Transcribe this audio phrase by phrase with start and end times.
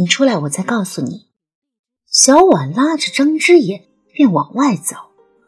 [0.00, 1.26] 你出来，我再告诉你。
[2.06, 4.96] 小婉拉着张之野便往外走，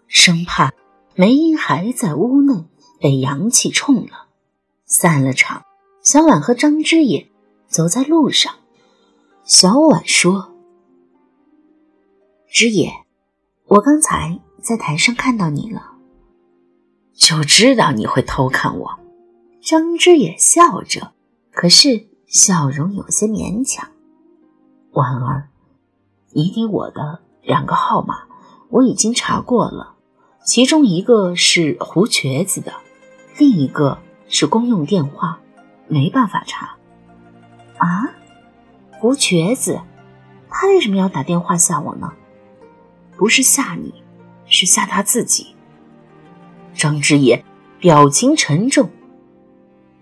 [0.09, 0.75] 生怕
[1.15, 2.67] 梅英还在屋内
[3.01, 4.27] 被阳气冲了。
[4.85, 5.65] 散了场，
[6.03, 7.31] 小婉和张之野
[7.67, 8.57] 走在路上。
[9.43, 10.53] 小婉说
[12.53, 12.93] ：“之野，
[13.69, 15.93] 我刚才在台上看到你了，
[17.15, 18.99] 就知道你会偷看我。”
[19.65, 21.15] 张之野笑着，
[21.51, 23.89] 可是笑容有些勉强。
[24.93, 25.49] 婉儿，
[26.33, 28.25] 你给我的两个号码
[28.69, 29.95] 我已经查过了，
[30.45, 32.73] 其中一个是胡瘸子的，
[33.39, 35.41] 另一个是公用电话，
[35.89, 36.77] 没办法查。
[37.79, 38.11] 啊？
[38.91, 39.81] 胡瘸子，
[40.51, 42.13] 他为什么要打电话吓我呢？
[43.17, 44.03] 不是吓你，
[44.45, 45.55] 是吓他自己。
[46.75, 47.45] 张之野
[47.79, 48.91] 表情沉重。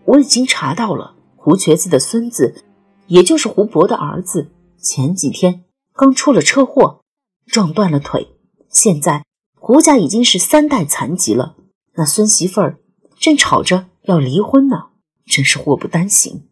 [0.04, 2.64] 我已经查到了，胡瘸子的孙子，
[3.06, 4.50] 也就是胡伯的儿子，
[4.82, 7.04] 前几天刚出了车祸，
[7.46, 8.36] 撞断了腿，
[8.68, 11.56] 现在胡家已经是三代残疾了。
[11.94, 12.80] 那孙媳妇儿
[13.18, 14.90] 正吵着要离婚呢，
[15.26, 16.48] 真是祸不单行。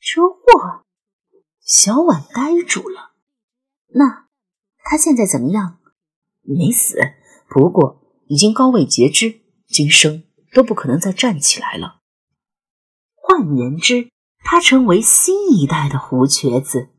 [0.00, 0.82] 车祸。
[1.60, 3.10] 小婉呆住了，
[3.88, 4.28] 那
[4.84, 5.78] 他现在怎么样？
[6.42, 6.96] 没死，
[7.48, 12.02] 不过已经高位截肢，今生都不可能再站起来了。
[13.14, 14.10] 换言之，
[14.44, 16.90] 他成为新一代的胡瘸子。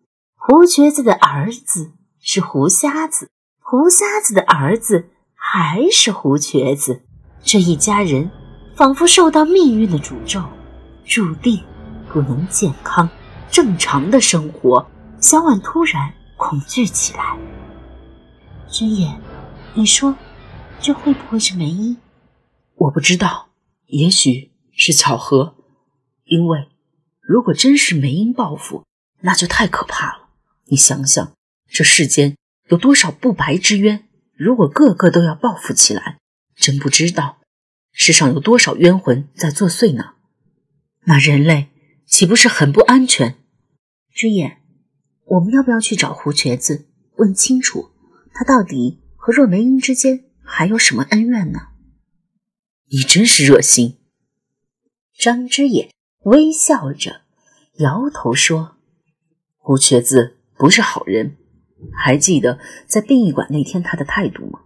[0.50, 7.02] 胡瘸子的儿子是胡瞎子，胡瞎子的儿子还是胡瘸子。
[7.44, 8.32] 这一家人
[8.74, 10.42] 仿佛受到命运的诅咒，
[11.04, 11.62] 注定
[12.08, 13.10] 不能健康。
[13.52, 17.38] 正常的生活，小婉突然恐惧起来。
[18.70, 19.22] 君言，
[19.74, 20.16] 你说
[20.80, 21.98] 这会不会是梅姨？
[22.76, 23.50] 我不知道，
[23.88, 25.56] 也许是巧合。
[26.24, 26.70] 因为
[27.20, 28.86] 如果真是梅英报复，
[29.20, 30.27] 那就太可怕了。
[30.70, 31.34] 你想想，
[31.68, 32.38] 这世间
[32.70, 34.08] 有多少不白之冤？
[34.34, 36.20] 如果个个都要报复起来，
[36.56, 37.40] 真不知道
[37.92, 40.16] 世上有多少冤魂在作祟呢？
[41.06, 41.70] 那人类。
[42.10, 43.36] 岂不是很不安全？
[44.14, 44.62] 之眼，
[45.26, 47.92] 我们要不要去找胡瘸子，问清楚
[48.34, 51.68] 他到底和若梅英之间还有什么恩怨呢？
[52.90, 53.98] 你真是热心。
[55.18, 57.24] 张之野微笑着
[57.80, 58.78] 摇头说
[59.60, 61.38] ：“胡瘸子不是好人，
[61.94, 64.60] 还记得在殡仪馆那天他的态度吗？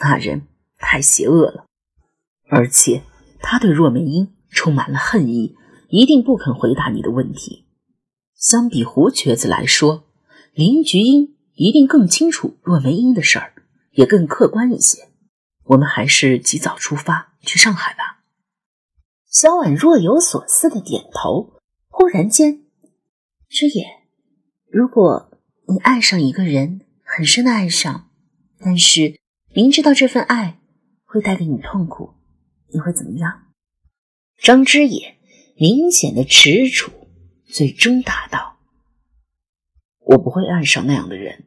[0.00, 0.46] 那人
[0.78, 1.66] 太邪恶了，
[2.48, 3.02] 而且
[3.40, 5.56] 他对若梅英充满了恨意。”
[5.88, 7.64] 一定不肯回答你的问题。
[8.34, 10.04] 相比胡瘸子来说，
[10.52, 13.52] 林菊英一定更清楚若梅英的事儿，
[13.92, 15.08] 也更客观一些。
[15.66, 18.24] 我们还是及早出发去上海吧。
[19.30, 21.54] 小婉若有所思的点头。
[21.88, 22.64] 忽然间，
[23.48, 23.86] 之野，
[24.68, 25.35] 如果
[25.68, 28.08] 你爱上一个人，很深的爱上，
[28.58, 29.18] 但是
[29.52, 30.60] 明知道这份爱
[31.04, 32.14] 会带给你痛苦，
[32.72, 33.46] 你会怎么样？
[34.38, 35.16] 张之野。
[35.58, 36.90] 明显的踟蹰，
[37.46, 38.58] 最终答道
[40.04, 41.46] ：“我不会爱上那样的人，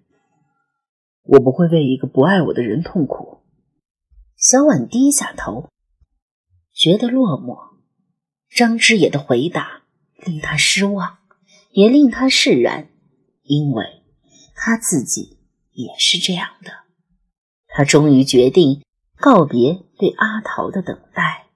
[1.22, 3.44] 我不会为一个不爱我的人痛苦。”
[4.36, 5.70] 小婉低下头，
[6.74, 7.78] 觉得落寞。
[8.50, 9.84] 张之野的回答
[10.26, 11.20] 令他失望，
[11.70, 12.90] 也令他释然，
[13.44, 13.99] 因为
[14.62, 15.40] 他自己
[15.72, 16.72] 也是这样的。
[17.68, 18.84] 他终于决定
[19.16, 21.48] 告别对阿桃的等待。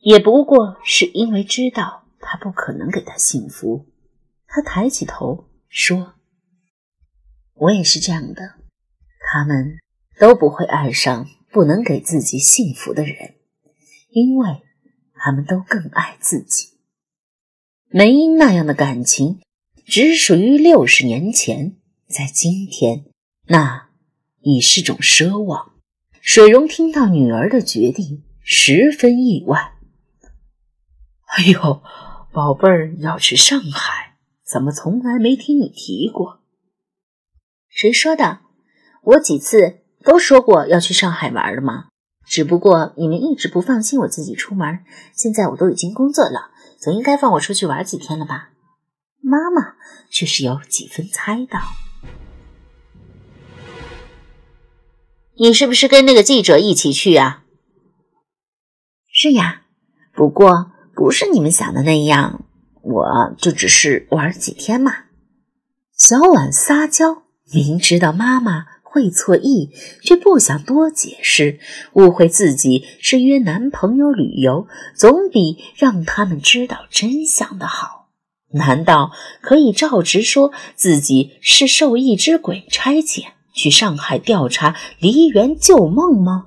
[0.00, 3.86] 也不过是因为知道他不可能给他幸福，
[4.46, 6.14] 他抬起头说
[7.54, 8.56] ：“我也是这样的，
[9.32, 9.78] 他们
[10.18, 13.36] 都不会爱上不能给自己幸福的人，
[14.10, 14.62] 因为
[15.14, 16.70] 他们都更爱自己。
[17.88, 19.40] 梅英那样的感情
[19.86, 21.76] 只属于六十年前，
[22.12, 23.06] 在今天，
[23.46, 23.88] 那
[24.42, 25.72] 已是种奢望。”
[26.20, 29.72] 水溶听到女儿的决定，十分意外。
[31.26, 31.82] 哎呦，
[32.30, 36.40] 宝贝儿要去上海，怎么从来没听你提过？
[37.68, 38.40] 谁说的？
[39.02, 41.88] 我几次都说过要去上海玩了吗？
[42.24, 44.84] 只不过你们一直不放心我自己出门。
[45.12, 48.50] 现在我都已经工作了，总应该放我出去玩几天了吧？
[49.20, 49.74] 妈妈
[50.08, 51.58] 却是有几分猜到。
[55.38, 57.44] 你是不是跟那个记者一起去啊？
[59.12, 59.62] 是呀，
[60.14, 60.70] 不过。
[60.94, 62.44] 不是你们想的那样，
[62.82, 64.92] 我就只是玩几天嘛。
[65.96, 69.70] 小婉撒娇，明知道妈妈会错意，
[70.02, 71.58] 却不想多解释，
[71.94, 78.10] 误会自己是约男朋友旅游，总比让他们知道真相的好。
[78.52, 86.46] 难道可以照直说自己是受一只鬼差遣去上海调查梨园旧梦吗？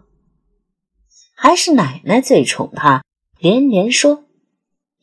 [1.36, 3.04] 还是奶奶最宠他，
[3.38, 4.24] 连连说：“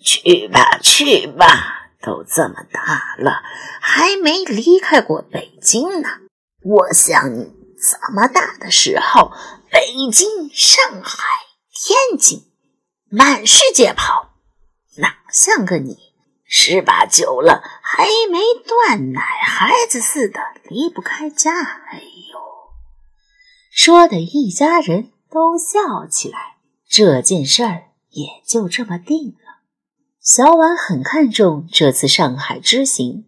[0.02, 3.42] 去吧，去吧，都这么大了，
[3.80, 6.08] 还没离开过北京呢。
[6.64, 9.32] 我想你这么大的时候，
[9.70, 11.24] 北京、上海、
[11.72, 12.44] 天津，
[13.10, 14.34] 满世界跑，
[14.96, 15.98] 哪像个你？”
[16.54, 18.38] 十八九了，还没
[18.68, 20.38] 断奶，孩子似的
[20.68, 21.50] 离不开家。
[21.58, 22.38] 哎呦，
[23.70, 26.56] 说的一家人都笑起来。
[26.86, 29.62] 这件事儿也就这么定了。
[30.20, 33.24] 小婉很看重这次上海之行，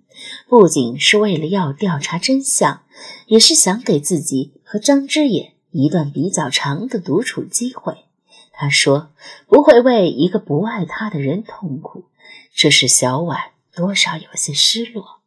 [0.47, 2.83] 不仅是为了要调查真相，
[3.27, 8.05] 也是想给自己和张之野一段比较长的独处机会。
[8.53, 9.13] 他说
[9.49, 12.05] ：“不会为一个不爱他的人痛苦。”
[12.55, 13.39] 这使小婉
[13.75, 15.23] 多少有些失落。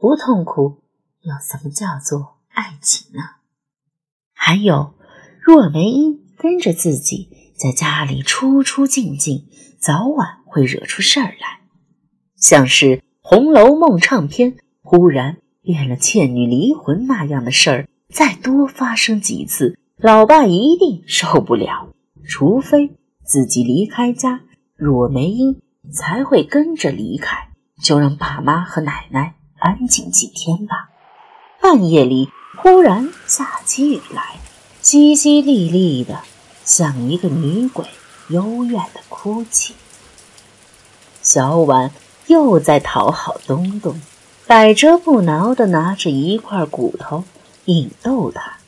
[0.00, 0.82] 不痛苦，
[1.20, 3.20] 又怎么叫做爱情呢？
[4.32, 4.94] 还有，
[5.42, 9.46] 若梅英跟着自己在家里出出进进，
[9.78, 11.60] 早晚会惹出事儿来。
[12.34, 12.86] 像是
[13.20, 21.92] 《红楼梦》唱片忽然变了倩女离魂那样的事儿，再多发生几次，老爸一定受不了。
[22.26, 24.40] 除非自己离开家，
[24.74, 25.60] 若梅英。
[25.92, 27.48] 才会跟着离开，
[27.82, 30.90] 就让爸妈和奶奶安静几天吧。
[31.60, 34.38] 半夜里忽然下起雨来，
[34.82, 36.20] 淅淅沥沥的，
[36.64, 37.84] 像一个女鬼
[38.28, 39.74] 幽怨的哭泣。
[41.22, 41.90] 小婉
[42.26, 44.00] 又在讨好东东，
[44.46, 47.24] 百折不挠的拿着一块骨头
[47.64, 48.59] 引逗他。